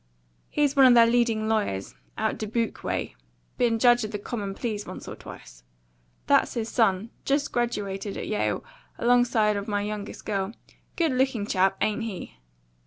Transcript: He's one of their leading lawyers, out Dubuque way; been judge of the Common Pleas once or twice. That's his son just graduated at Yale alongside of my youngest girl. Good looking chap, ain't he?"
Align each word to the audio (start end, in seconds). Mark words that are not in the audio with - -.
He's 0.49 0.75
one 0.75 0.87
of 0.87 0.95
their 0.95 1.05
leading 1.05 1.47
lawyers, 1.47 1.93
out 2.17 2.39
Dubuque 2.39 2.83
way; 2.83 3.15
been 3.59 3.77
judge 3.77 4.03
of 4.03 4.09
the 4.09 4.17
Common 4.17 4.55
Pleas 4.55 4.87
once 4.87 5.07
or 5.07 5.15
twice. 5.15 5.63
That's 6.25 6.55
his 6.55 6.69
son 6.69 7.11
just 7.23 7.51
graduated 7.51 8.17
at 8.17 8.25
Yale 8.27 8.63
alongside 8.97 9.57
of 9.57 9.67
my 9.67 9.83
youngest 9.83 10.25
girl. 10.25 10.53
Good 10.95 11.11
looking 11.11 11.45
chap, 11.45 11.77
ain't 11.81 12.01
he?" 12.01 12.33